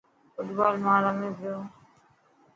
[0.33, 1.55] فوٽ بال مان رمي پيو.